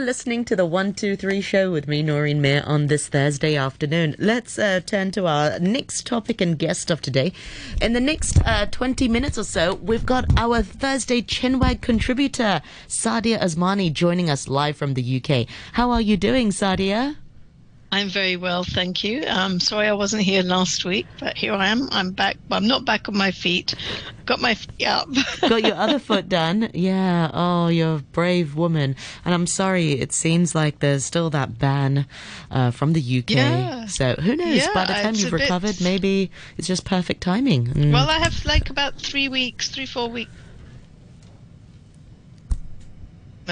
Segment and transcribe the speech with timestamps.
[0.00, 4.16] listening to the 123 show with me, Noreen Mayer, on this Thursday afternoon.
[4.18, 7.32] Let's uh, turn to our next topic and guest of today.
[7.82, 13.40] In the next uh, 20 minutes or so, we've got our Thursday Chinwag contributor, Sadia
[13.40, 15.46] Osmani, joining us live from the UK.
[15.74, 17.16] How are you doing, Sadia?
[17.92, 19.24] I'm very well, thank you.
[19.26, 21.88] Um, sorry I wasn't here last week, but here I am.
[21.90, 22.36] I'm back.
[22.48, 23.74] I'm not back on my feet.
[24.26, 25.08] Got my feet up.
[25.40, 26.70] Got your other foot done.
[26.72, 27.32] Yeah.
[27.34, 28.94] Oh, you're a brave woman.
[29.24, 29.92] And I'm sorry.
[29.92, 32.06] It seems like there's still that ban
[32.52, 33.30] uh, from the UK.
[33.30, 33.86] Yeah.
[33.86, 34.58] So who knows?
[34.58, 37.66] Yeah, By the time you've a bit- recovered, maybe it's just perfect timing.
[37.66, 37.92] Mm.
[37.92, 40.30] well, I have like about three weeks, three, four weeks.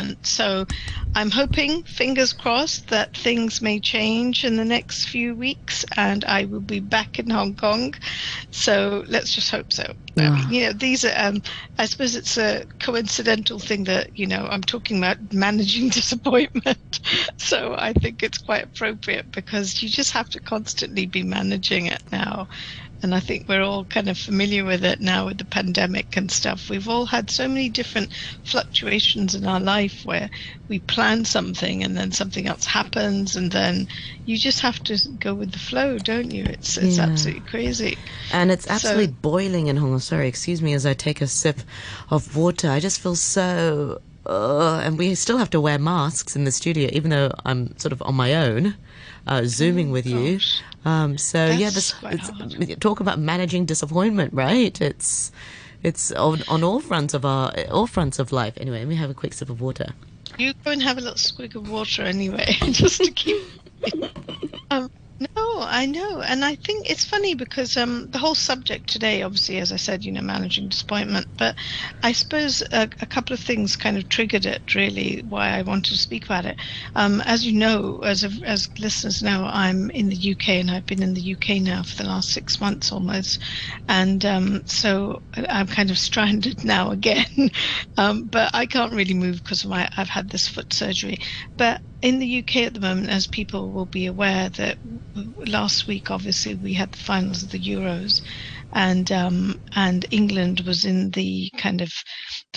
[0.06, 0.66] So
[1.14, 6.44] I'm hoping, fingers crossed, that things may change in the next few weeks and I
[6.44, 7.94] will be back in Hong Kong.
[8.50, 9.92] So let's just hope so.
[10.20, 10.30] I Ah.
[10.30, 11.40] mean, you know, these are, um,
[11.78, 17.00] I suppose it's a coincidental thing that, you know, I'm talking about managing disappointment.
[17.38, 22.02] So I think it's quite appropriate because you just have to constantly be managing it
[22.10, 22.48] now.
[23.00, 26.30] And I think we're all kind of familiar with it now with the pandemic and
[26.30, 26.68] stuff.
[26.68, 28.10] We've all had so many different
[28.42, 30.28] fluctuations in our life where
[30.68, 33.86] we plan something and then something else happens and then
[34.24, 36.44] you just have to go with the flow, don't you?
[36.44, 37.04] It's it's Yeah.
[37.04, 37.96] absolutely crazy.
[38.32, 40.00] And it's absolutely So- boiling in Hong Kong.
[40.00, 41.60] Sorry, excuse me as I take a sip
[42.10, 42.68] of water.
[42.70, 44.00] I just feel so.
[44.26, 47.92] Uh, and we still have to wear masks in the studio, even though I'm sort
[47.92, 48.74] of on my own,
[49.28, 50.40] uh, zooming with you.
[50.84, 50.90] Oh.
[50.90, 52.80] Um, so yeah, That's this it's, hard.
[52.80, 54.80] talk about managing disappointment, right?
[54.80, 55.30] It's
[55.82, 58.54] it's on, on all fronts of our all fronts of life.
[58.56, 59.92] Anyway, let me have a quick sip of water.
[60.38, 63.42] You go and have a little squig of water anyway, just to keep.
[64.70, 64.90] um,
[65.20, 65.26] no,
[65.60, 69.72] I know, and I think it's funny because um, the whole subject today, obviously, as
[69.72, 71.26] I said, you know, managing disappointment.
[71.36, 71.56] But
[72.04, 74.62] I suppose a, a couple of things kind of triggered it.
[74.76, 76.60] Really, why I wanted to speak about it.
[76.94, 80.86] Um, as you know, as a, as listeners know, I'm in the UK, and I've
[80.86, 83.42] been in the UK now for the last six months almost,
[83.88, 87.26] and um, so I'm kind of stranded now again.
[87.96, 91.18] um, but I can't really move because I've had this foot surgery.
[91.56, 94.78] But in the UK at the moment, as people will be aware, that
[95.46, 98.20] last week obviously we had the finals of the Euros,
[98.74, 101.92] and um, and England was in the kind of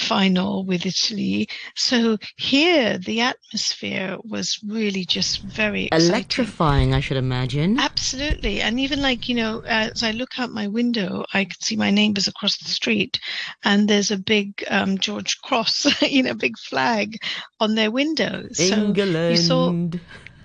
[0.02, 1.48] final with Italy.
[1.76, 6.10] So here the atmosphere was really just very exciting.
[6.10, 7.80] Electrifying, I should imagine.
[7.80, 8.62] Absolutely.
[8.62, 11.92] And even like, you know, as I look out my window, I can see my
[11.92, 13.20] neighbors across the street
[13.64, 17.18] and there's a big um, George Cross, you know, big flag
[17.60, 18.48] on their window.
[18.54, 19.32] So England.
[19.32, 19.72] you saw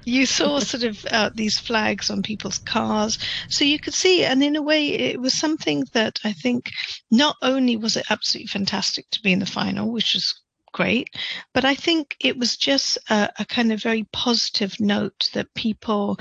[0.06, 3.18] you saw sort of uh, these flags on people's cars.
[3.48, 6.70] So you could see and in a way it was something that i think
[7.10, 11.08] not only was it absolutely fantastic to be in the final which was great
[11.54, 16.18] but i think it was just a, a kind of very positive note that people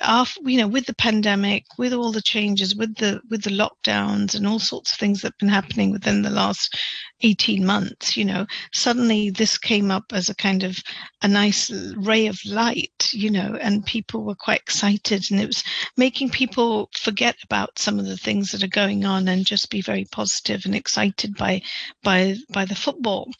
[0.00, 4.34] after you know with the pandemic with all the changes with the with the lockdowns
[4.34, 6.78] and all sorts of things that have been happening within the last
[7.22, 10.78] 18 months you know suddenly this came up as a kind of
[11.22, 15.64] a nice ray of light you know and people were quite excited and it was
[15.96, 19.80] making people forget about some of the things that are going on and just be
[19.80, 21.60] very positive and excited by
[22.02, 23.30] by by the football.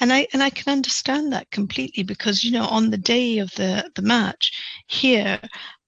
[0.00, 3.50] And i and i can understand that completely because you know on the day of
[3.52, 4.52] the the match
[4.86, 5.40] here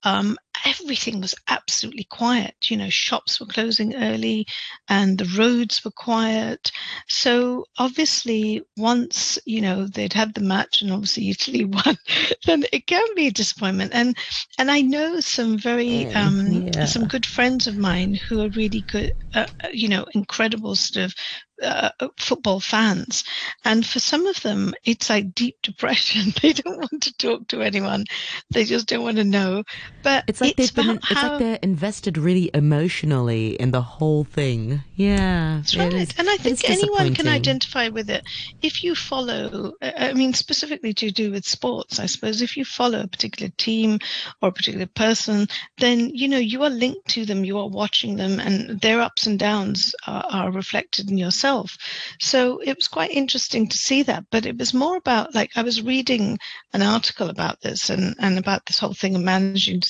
[0.06, 2.54] um, everything was absolutely quiet.
[2.64, 4.46] You know, shops were closing early
[4.88, 6.70] and the roads were quiet.
[7.08, 11.98] So obviously, once, you know, they'd had the match and obviously Italy won,
[12.46, 13.92] then it can be a disappointment.
[13.94, 14.16] And
[14.58, 16.86] and I know some very, um, yeah.
[16.86, 21.04] some good friends of mine who are really good, uh, uh, you know, incredible sort
[21.06, 21.14] of
[21.62, 23.24] uh, football fans.
[23.64, 26.32] And for some of them, it's like deep depression.
[26.42, 28.04] They don't want to talk to anyone.
[28.50, 29.64] They just don't want to know.
[30.02, 30.90] But It's like they've been.
[30.90, 34.82] It's how- like they're invested really emotionally in the whole thing.
[34.96, 35.92] Yeah, That's right.
[35.92, 38.24] is- and I think anyone can identify with it.
[38.62, 42.64] If you follow, uh, I mean, specifically to do with sports, I suppose, if you
[42.64, 43.98] follow a particular team
[44.40, 45.48] or a particular person,
[45.78, 49.26] then, you know, you are linked to them, you are watching them, and their ups
[49.26, 51.76] and downs are, are reflected in yourself.
[52.20, 54.24] So it was quite interesting to see that.
[54.30, 56.38] But it was more about, like, I was reading
[56.72, 59.82] an article about this and, and about this whole thing of managing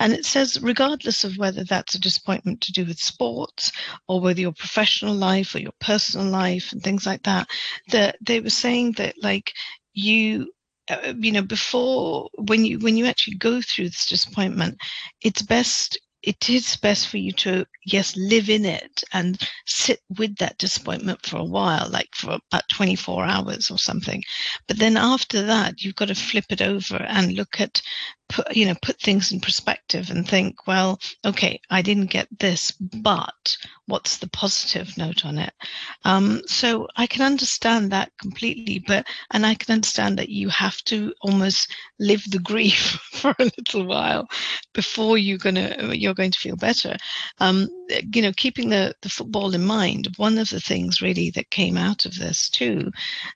[0.00, 3.72] And it says, regardless of whether that's a disappointment to do with sports
[4.06, 7.48] or with your professional life or your personal life and things like that,
[7.90, 9.52] that they were saying that like
[9.92, 10.50] you
[10.90, 14.78] uh, you know before when you when you actually go through this disappointment
[15.20, 20.36] it's best it is best for you to yes, live in it and sit with
[20.36, 24.22] that disappointment for a while, like for about 24 hours or something.
[24.66, 27.80] But then after that, you've got to flip it over and look at
[28.28, 32.70] put you know put things in perspective and think well okay i didn't get this
[32.72, 35.52] but what's the positive note on it?
[36.04, 40.78] Um, so i can understand that completely but and i can understand that you have
[40.84, 44.28] to almost live the grief for a little while
[44.74, 46.96] before you're gonna you're going to feel better.
[47.38, 47.68] Um,
[48.12, 51.76] you know keeping the the football in mind one of the things really that came
[51.76, 52.90] out of this too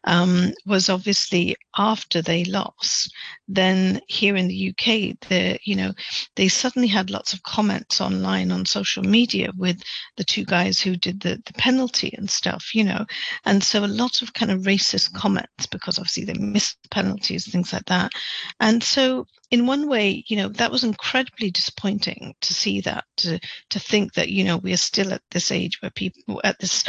[0.05, 3.13] um, was obviously after they lost
[3.49, 5.93] then here in the uk The you know,
[6.37, 9.83] they suddenly had lots of comments online on social media with
[10.17, 13.07] the two guys who did the, the penalty and stuff, you know,
[13.45, 17.73] and so a lot of kind of racist comments because obviously they missed penalties, things
[17.73, 18.13] like that,
[18.61, 23.39] and so in one way, you know, that was incredibly disappointing to see that, to,
[23.69, 26.83] to think that, you know, we are still at this age where people, at this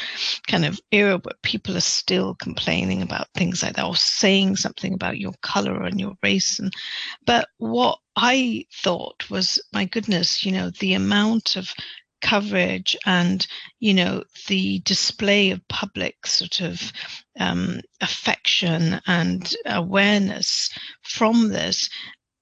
[0.48, 4.94] kind of era where people are still complaining about things like that or saying something
[4.94, 6.58] about your color and your race.
[6.58, 6.72] And,
[7.26, 7.83] but what
[8.16, 11.74] I thought was, my goodness, you know, the amount of
[12.22, 13.46] coverage and
[13.80, 16.94] you know the display of public sort of
[17.38, 20.70] um, affection and awareness
[21.02, 21.90] from this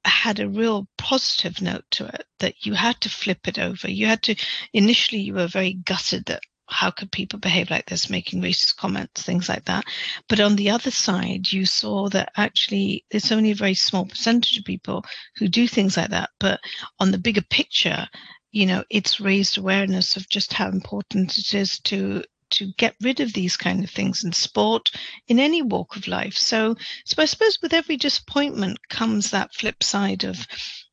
[0.05, 3.89] had a real positive note to it that you had to flip it over.
[3.89, 4.35] You had to,
[4.73, 6.41] initially, you were very gutted that
[6.71, 9.85] how could people behave like this, making racist comments, things like that.
[10.27, 14.57] But on the other side, you saw that actually it's only a very small percentage
[14.57, 16.29] of people who do things like that.
[16.39, 16.59] But
[16.99, 18.07] on the bigger picture,
[18.51, 23.21] you know, it's raised awareness of just how important it is to to get rid
[23.21, 24.91] of these kind of things in sport,
[25.29, 26.35] in any walk of life.
[26.35, 26.75] So,
[27.05, 30.45] so I suppose with every disappointment comes that flip side of,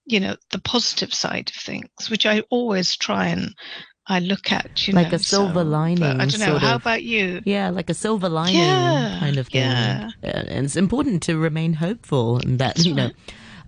[0.06, 3.54] you know, the positive side of things, which I always try and
[4.08, 6.02] I look at, you like know, a silver so, lining.
[6.02, 6.58] I don't know.
[6.58, 7.42] How of, about you?
[7.44, 9.60] Yeah, like a silver lining yeah, kind of thing.
[9.60, 10.10] Yeah.
[10.22, 13.14] And it's important to remain hopeful and that, That's you know, right.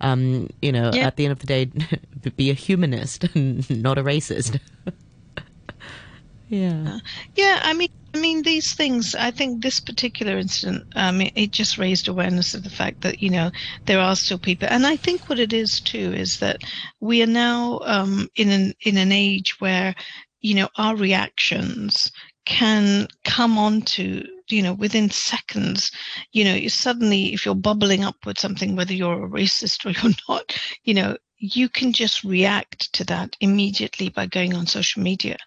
[0.00, 1.06] um, you know, Yeah.
[1.06, 1.70] at the end of the day,
[2.36, 4.58] be a humanist and not a racist.
[6.48, 6.98] yeah.
[7.36, 9.14] Yeah, I mean, I mean these things.
[9.14, 13.22] I think this particular incident, um, it, it just raised awareness of the fact that
[13.22, 13.52] you know
[13.86, 16.62] there are still people, and I think what it is too is that
[16.98, 19.94] we are now um, in an in an age where
[20.40, 22.10] you know our reactions
[22.46, 25.90] can come on to you know within seconds.
[26.32, 29.90] You know you suddenly if you're bubbling up with something whether you're a racist or
[29.90, 35.02] you're not you know you can just react to that immediately by going on social
[35.02, 35.38] media.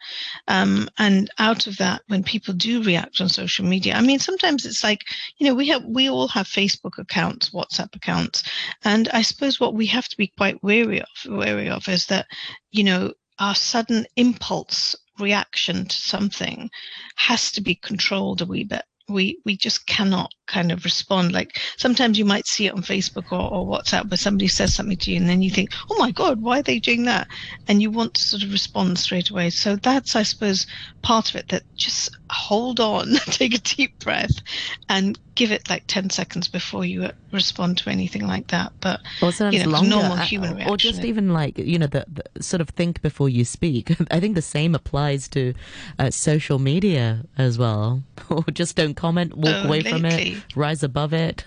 [0.48, 4.66] Um, and out of that when people do react on social media i mean sometimes
[4.66, 5.02] it's like
[5.38, 8.44] you know we have we all have facebook accounts whatsapp accounts.
[8.84, 12.28] And i suppose what we have to be quite wary of wary of is that
[12.72, 16.70] you know our sudden impulse reaction to something
[17.16, 21.32] has to be controlled a wee bit we we just cannot kind of respond.
[21.32, 24.98] Like sometimes you might see it on facebook or, or whatsapp where somebody says something
[24.98, 27.28] to you and then you think oh my god why are they doing that?
[27.68, 29.50] And you want to sort of respond straight away.
[29.50, 30.66] So that's i suppose
[31.02, 34.42] part of it that just hold on take a deep breath
[34.90, 38.72] and give it like 10 seconds before you respond to anything like that.
[38.80, 42.06] But Or you know, longer, normal uh, human or just even like you know the,
[42.12, 43.92] the sort of think before you speak.
[44.12, 45.54] I think the same applies to
[46.00, 48.04] uh, social media as well.
[48.30, 51.46] or just don't comment, walk Oh, away from it, rise above it.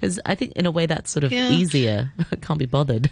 [0.00, 1.50] Because I think in a way that's sort of Yeah.
[1.50, 2.12] easier.
[2.42, 3.10] Can't be bothered.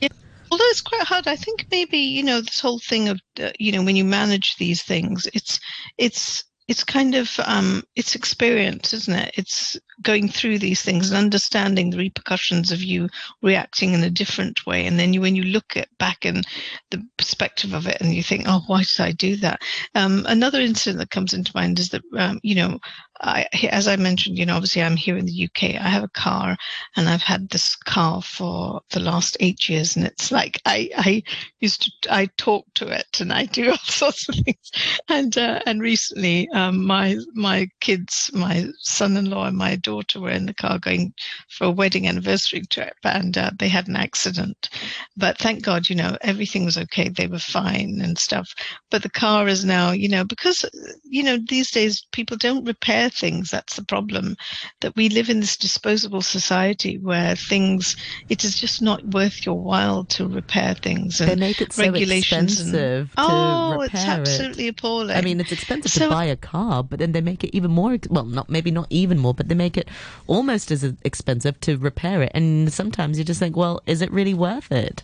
[0.00, 0.08] Yeah.
[0.50, 3.72] although it's quite hard i think maybe you know this whole thing of uh, you
[3.72, 5.58] know when you manage these things it's
[5.98, 9.34] it's it's kind of um it's experience isn't it?
[9.36, 13.08] It's going through these things and understanding the repercussions of you
[13.42, 14.86] reacting in a different way.
[14.86, 16.42] And then you when you look at back in
[16.90, 19.60] the perspective of it and you think oh why did i do that?
[19.94, 22.78] Um another incident that comes into mind is that um, you know
[23.20, 25.74] I, as I mentioned, you know, obviously I'm here in the UK.
[25.74, 26.56] I have a car,
[26.96, 31.22] and I've had this car for the last eight years, and it's like I, I
[31.60, 34.70] used to, I talk to it, and I do all sorts of things.
[35.08, 40.46] And uh, and recently, um, my my kids, my son-in-law and my daughter were in
[40.46, 41.12] the car going
[41.48, 44.68] for a wedding anniversary trip, and uh, they had an accident.
[45.16, 47.08] But thank God, you know, everything was okay.
[47.08, 48.54] They were fine and stuff.
[48.90, 50.64] But the car is now, you know, because
[51.04, 53.50] you know these days people don't repair things.
[53.50, 54.36] That's the problem.
[54.80, 57.96] That we live in this disposable society where things
[58.28, 62.60] it is just not worth your while to repair things They make it so regulations
[62.60, 64.78] and- expensive to oh, it's absolutely it.
[64.78, 65.16] appalling.
[65.16, 67.70] I mean, it's expensive So- to buy a car, but then they make it even
[67.70, 67.96] more.
[68.10, 69.88] Well, not maybe not even more, but they make it
[70.26, 72.32] almost as expensive to repair it.
[72.34, 75.02] And sometimes you just think, well, is it really worth it?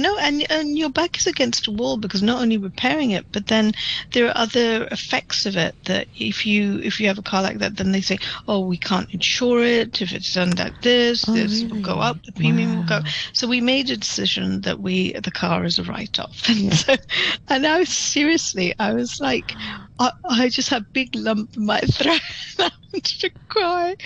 [0.00, 3.46] No, and and your back is against a wall because not only repairing it, but
[3.46, 3.72] then
[4.12, 7.58] there are other effects of it that if you if you have a car like
[7.58, 11.28] that, then they say, oh, we can't insure it if it's done like this.
[11.28, 11.68] Oh, this really?
[11.70, 12.84] will go up, the premium will Wow.
[12.84, 13.00] go.
[13.34, 16.42] So we made a decision that we the car is a write off.
[16.48, 16.74] And Yeah.
[16.74, 16.96] so,
[17.48, 19.56] and I was seriously, I was like,
[20.00, 22.20] I, I just had a big lump in my throat.
[22.58, 23.96] I wanted to cry,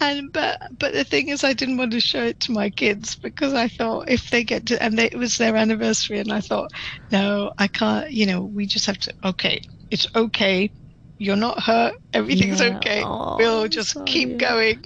[0.00, 3.16] and but but the thing is, I didn't want to show it to my kids
[3.16, 6.40] because I thought if they get to and they, it was their anniversary, and I
[6.40, 6.70] thought,
[7.12, 8.10] no, I can't.
[8.12, 9.14] You know, we just have to.
[9.24, 10.72] Okay, it's okay.
[11.18, 11.94] You're not hurt.
[12.14, 12.76] Everything's Yeah.
[12.76, 13.02] okay.
[13.02, 14.06] Oh, we'll just sorry.
[14.06, 14.82] keep going.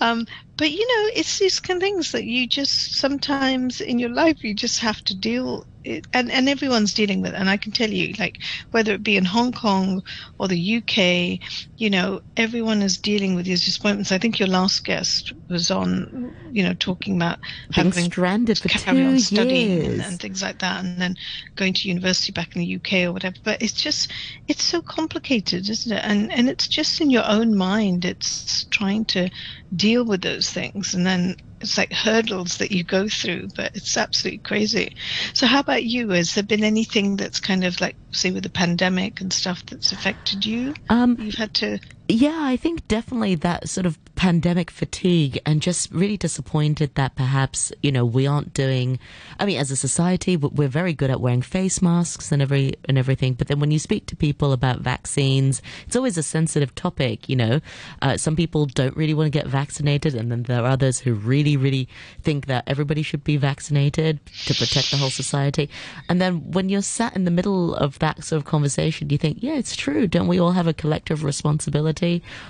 [0.00, 0.26] Um,
[0.58, 4.44] but you know, it's these kind of things that you just sometimes in your life
[4.44, 5.66] you just have to deal.
[5.84, 7.38] It, and and everyone's dealing with it.
[7.38, 8.38] And I can tell you, like
[8.70, 10.02] whether it be in Hong Kong
[10.38, 11.40] or the UK,
[11.76, 14.12] you know, everyone is dealing with these disappointments.
[14.12, 16.12] I think your last guest was on,
[16.50, 17.38] you know, talking about
[17.74, 19.86] Being having stranded for carry two on studying years.
[19.86, 21.16] and, and things like that, and then
[21.56, 23.36] going to university back in the UK or whatever.
[23.42, 24.12] But it's just
[24.48, 26.04] it's so complicated, isn't it?
[26.04, 28.04] And and it's just in your own mind.
[28.04, 29.28] It's trying to
[29.74, 33.48] deal with those things, and then it's like hurdles that you go through.
[33.56, 34.90] But it's absolutely crazy.
[35.34, 36.10] So how about you?
[36.10, 39.92] Has there been anything that's kind of like say with the pandemic and stuff that's
[39.92, 40.74] affected you?
[40.88, 41.78] um, You've had to
[42.08, 47.72] Yeah, I think definitely that sort of pandemic fatigue and just really disappointed that perhaps,
[47.82, 48.98] you know, we aren't doing
[49.40, 52.74] I mean, as a society, we- we're very good at wearing face masks and every
[52.88, 56.74] and everything, but then when you speak to people about vaccines, it's always a sensitive
[56.74, 57.60] topic, you know.
[58.02, 61.14] Uh, some people don't really want to get vaccinated and then there are others who
[61.14, 61.88] really really
[62.22, 65.70] think that everybody should be vaccinated to protect the whole society.
[66.08, 69.38] And then when you're sat in the middle of that sort of conversation, you think,
[69.40, 70.06] yeah, it's true.
[70.06, 71.91] Don't we all have a collective responsibility?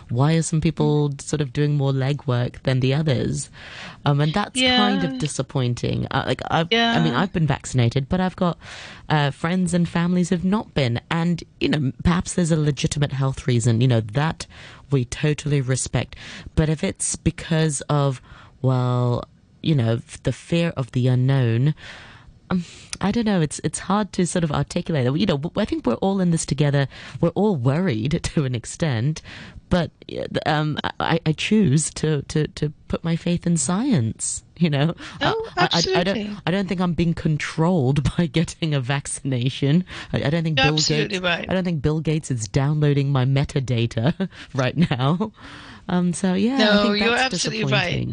[0.08, 3.50] Why are some people sort of doing more legwork than the others?
[4.04, 6.06] Um, and that's kind of disappointing.
[6.11, 6.68] Uh, like, I've,
[6.99, 8.58] I mean, I've been vaccinated, but I've got
[9.08, 11.00] uh, friends and families who've not been.
[11.11, 14.46] And, you know, perhaps there's a legitimate health reason, you know, that
[14.90, 16.16] we totally respect.
[16.54, 18.20] But if it's because of,
[18.61, 19.25] well,
[19.62, 21.75] you know, the fear of the unknown,
[22.52, 22.64] um,
[23.00, 23.40] I don't know.
[23.40, 25.04] It's it's hard to sort of articulate.
[25.18, 26.87] You know, I think we're all in this together.
[27.21, 29.23] We're all worried to an extent,
[29.71, 29.90] but
[30.47, 34.44] um, I, I choose to, to, to put my faith in science.
[34.59, 38.75] You know, Oh, I, I, I don't I don't think I'm being controlled by getting
[38.75, 39.85] a vaccination.
[40.12, 41.23] I, I don't think You're Bill absolutely Gates.
[41.25, 41.50] right.
[41.50, 45.32] I don't think Bill Gates is downloading my metadata right now.
[45.88, 48.09] Um, so yeah, I No, think you're that's absolutely right.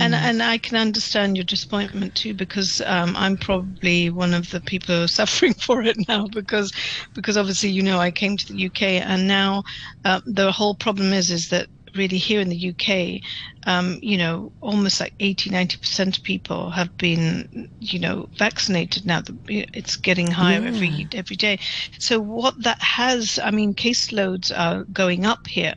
[0.00, 4.60] And and I can understand your disappointment too because um, I'm probably one of the
[4.60, 6.72] people who are suffering for it now because
[7.14, 9.62] because obviously you know I came to the UK and now
[10.04, 13.20] uh, the whole problem is is that really here in the UK
[13.66, 17.46] um, you know almost like 80 90 percent of people have been
[17.80, 20.68] you know vaccinated now it's getting higher Yeah.
[20.68, 21.58] every every day
[21.98, 25.74] so what that has I mean caseloads are going up here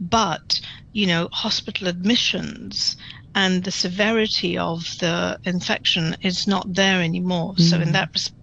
[0.00, 0.60] but
[0.92, 2.96] you know hospital admissions
[3.34, 7.56] and the severity of the infection is not there anymore.
[7.58, 7.92] So in Mm.
[7.92, 8.36] that respect,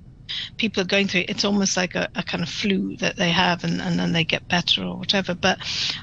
[0.58, 3.64] people are going through it's almost like a, a kind of flu that they have
[3.64, 5.60] and, and then they get better or whatever but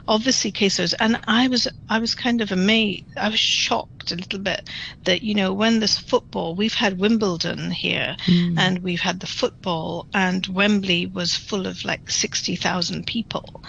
[0.09, 4.38] obviously cases and i was i was kind of amazed i was shocked a little
[4.38, 4.68] bit
[5.04, 8.58] that you know when this football we've had wimbledon here Mm.
[8.58, 13.62] and we've had the football and wembley was full of like 60000 people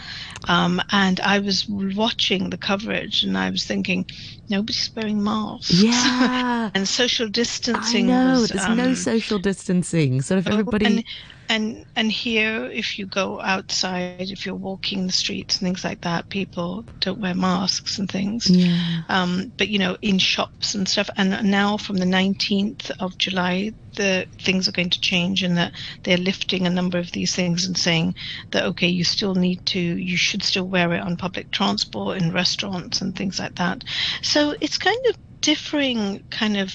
[0.47, 4.05] um, and i was watching the coverage and i was thinking
[4.49, 6.69] nobody's wearing masks yeah.
[6.73, 10.21] and social distancing I know was, there's no um, social distancing.
[10.21, 10.85] Sort of Oh, everybody.
[10.85, 11.03] And,
[11.49, 16.01] and and here, if you go outside, if you're walking the streets and things like
[16.01, 18.49] that, people don't wear masks and things.
[18.49, 19.01] yeah.
[19.09, 21.09] Um, but you know, in shops and stuff.
[21.17, 25.73] And now, from the 19th of July, the things are going to change, and that
[26.03, 28.15] they're lifting a number of these things and saying
[28.51, 32.31] that okay, you still need to, you should still wear it on public transport, in
[32.31, 33.83] restaurants, and things like that.
[34.21, 36.73] So it's kind of differing, kind of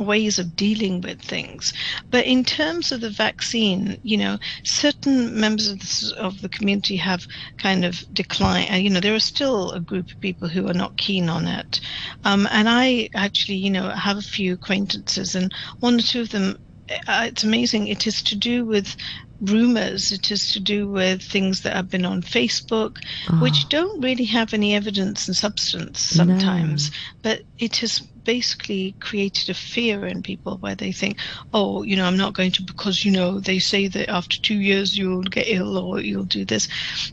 [0.00, 1.72] ways of dealing with things.
[2.10, 6.96] But in terms of the vaccine, you know, certain members of the, of the community
[6.96, 7.26] have
[7.58, 8.70] kind of declined.
[8.70, 11.46] And, you know, there are still a group of people who are not keen on
[11.46, 11.80] it.
[12.24, 16.30] Um, and I actually, you know, have a few acquaintances, and one or two of
[16.30, 16.58] them,
[17.06, 17.86] uh, it's amazing.
[17.86, 18.96] It is to do with
[19.40, 20.12] rumors.
[20.12, 22.96] It is to do with things that have been on Facebook,
[23.30, 26.24] Oh, which don't really have any evidence and substance No.
[26.24, 26.90] sometimes.
[27.22, 31.18] But it has basically created a fear in people where they think,
[31.52, 34.58] oh, you know, I'm not going to because, you know, they say that after two
[34.58, 36.68] years you'll get ill or you'll do this.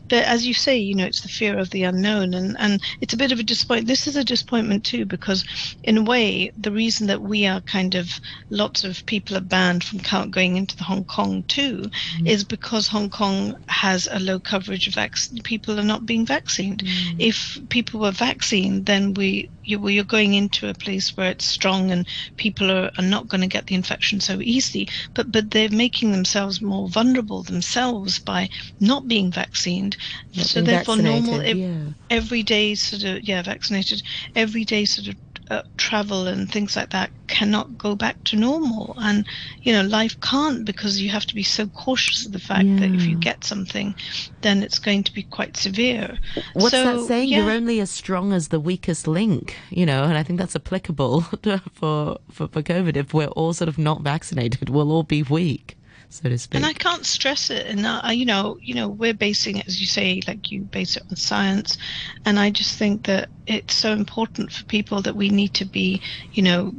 [0.08, 2.34] But as you say, you know, it's the fear of the unknown.
[2.34, 3.88] And, and it's a bit of a disappointment.
[3.88, 5.44] This is a disappointment too, because
[5.82, 8.08] in a way, the reason that we are kind of
[8.50, 10.00] lots of people are banned from
[10.30, 11.82] going into the Hong Kong too
[12.18, 12.28] mm.
[12.28, 15.42] is because Hong Kong has a low coverage of vaccine.
[15.42, 16.86] People are not being vaccinated.
[16.86, 17.16] Mm.
[17.18, 21.90] If people were vaccinated, then we you, you're going into a place where it's strong
[21.90, 22.06] and
[22.36, 24.88] people are, are not going to get the infection so easily.
[25.14, 28.48] But but they're making themselves more vulnerable themselves by
[28.80, 29.96] not being vaccinated.
[30.34, 31.92] Not so therefore, normal yeah.
[32.10, 34.02] everyday sort of yeah vaccinated
[34.34, 35.16] everyday sort of
[35.50, 38.94] uh, travel and things like that cannot go back to normal.
[38.98, 39.26] And
[39.62, 42.80] you know life can't because you have to be so cautious of the fact yeah.
[42.80, 43.94] that if you get something
[44.40, 46.18] then it's going to be quite severe.
[46.54, 47.28] What's so, that saying?
[47.28, 47.38] yeah.
[47.38, 51.20] you're only as strong as the weakest link you know and i think that's applicable
[51.74, 52.96] for, for for covid.
[52.96, 55.77] If we're all sort of not vaccinated we'll all be weak
[56.08, 56.56] so to speak.
[56.56, 58.10] And I can't stress it enough.
[58.12, 61.76] You know, you know, we're basing as you say, like you base it on science,
[62.24, 66.00] and I just think that it's so important for people that we need to be,
[66.32, 66.72] you know,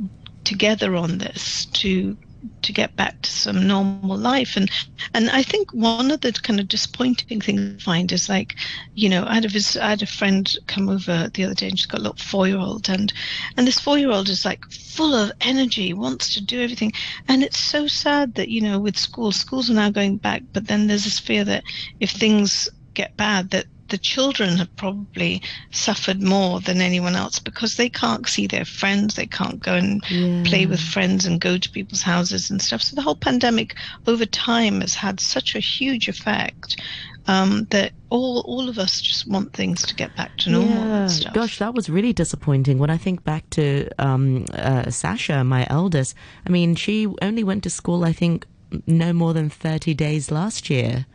[0.43, 2.17] together on this to
[2.61, 4.55] to get back to some normal life.
[4.55, 4.69] And
[5.13, 8.55] and I think one of the kind of disappointing things I find is like
[8.95, 11.77] you know I had a I had a friend come over the other day and
[11.77, 13.11] she's got a little four year old and
[13.57, 16.91] and this four year old is like full of energy wants to do everything.
[17.27, 20.67] And it's so sad that you know with schools schools are now going back but
[20.67, 21.63] then there's this fear that
[21.99, 25.41] if things get bad that the children have probably
[25.71, 30.03] suffered more than anyone else because they can't see their friends, they can't go and
[30.09, 30.43] yeah.
[30.45, 32.81] play with friends and go to people's houses and stuff.
[32.81, 33.75] So the whole pandemic
[34.07, 36.81] over time has had such a huge effect
[37.27, 41.07] um, that all all of us just want things to get back to normal.
[41.09, 41.31] Yeah.
[41.31, 42.79] Gosh, that was really disappointing.
[42.79, 46.15] When I think back to um, uh, Sasha, my eldest,
[46.45, 48.47] I mean, she only went to school, I think,
[48.85, 51.05] no more than 30 days last year,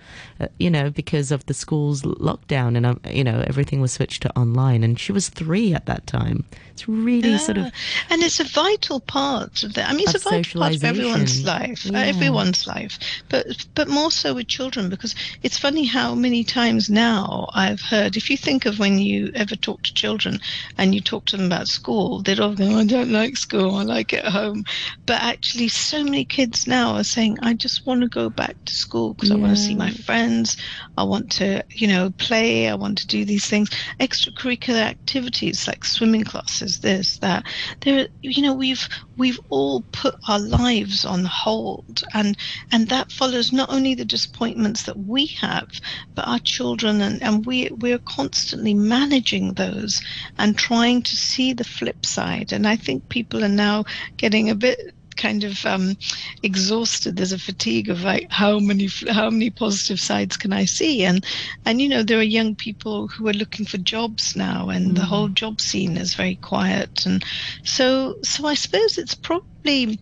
[0.41, 4.23] uh, you know, because of the school's lockdown and, um, you know, everything was switched
[4.23, 4.83] to online.
[4.83, 6.45] And she was three at that time.
[6.73, 7.39] It's really yeah.
[7.39, 7.67] sort of.
[8.11, 9.89] And it's a vital part of that.
[9.89, 12.05] I mean, it's a vital part of everyone's life, uh, yeah.
[12.07, 17.49] everyone's life, but, but more so with children because it's funny how many times now
[17.55, 20.41] I've heard, if you think of when you ever talk to children
[20.77, 23.85] and you talk to them about school, they'd all go, I don't like school, I
[23.85, 24.65] like it at home.
[25.07, 28.75] But actually, so many kids now are saying, I just want to go back to
[28.75, 29.37] school because yeah.
[29.37, 30.57] I want to see my friends.
[30.97, 32.69] I want to, you know, play.
[32.69, 33.69] I want to do these things.
[34.01, 37.45] Extracurricular activities like swimming classes, this, that.
[37.83, 42.37] There, you know, we've we've all put our lives on hold, and
[42.73, 45.69] and that follows not only the disappointments that we have,
[46.15, 50.01] but our children, and and we we're constantly managing those
[50.39, 52.53] and trying to see the flip side.
[52.53, 53.85] And I think people are now
[54.17, 55.97] getting a bit kind of um,
[56.43, 57.17] exhausted.
[57.17, 61.05] There's a fatigue of like how many how many positive sides can I see?
[61.05, 61.25] And
[61.65, 64.95] and you know there are young people who are looking for jobs now, and mm.
[64.97, 67.07] the whole job scene is very quiet.
[67.07, 67.25] And
[67.65, 69.99] so so I suppose it's probably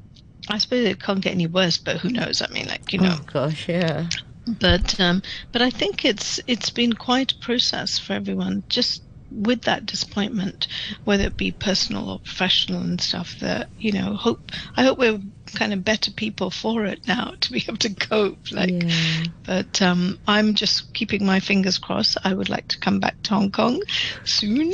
[0.49, 2.43] I suppose it can't get any worse, but who knows?
[2.43, 4.09] I mean, like you know, oh, gosh, yeah.
[4.59, 8.65] But um, but I think it's it's been quite a process for everyone.
[8.69, 9.03] Just
[9.35, 10.69] with that disappointment,
[11.05, 15.21] whether it be personal or professional and stuff, that you know, hope I hope we're
[15.53, 18.51] kind of better people for it now to be able to cope.
[18.51, 19.25] Like, yeah.
[19.45, 22.17] but um, I'm just keeping my fingers crossed.
[22.25, 23.83] I would like to come back to Hong Kong
[24.25, 24.73] soon,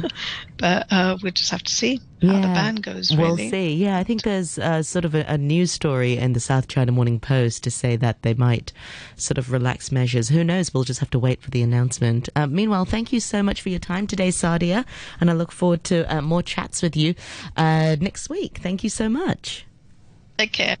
[0.56, 2.40] but uh, we'll just have to see how yeah.
[2.40, 3.14] the ban goes.
[3.14, 3.42] Really.
[3.42, 3.74] We'll see.
[3.74, 6.92] Yeah, I think there's uh, sort of a, a, news story in the South China
[6.92, 8.72] Morning Post to say that they might
[9.16, 10.28] sort of relax measures.
[10.28, 10.72] Who knows?
[10.72, 12.28] We'll just have to wait for the announcement.
[12.34, 14.84] Uh, meanwhile, thank you so much for your time today, Sadia,
[15.20, 17.14] and I look forward to uh, more chats with you
[17.56, 18.58] uh, next week.
[18.58, 19.66] Thank you so much.
[20.40, 20.76] Okay.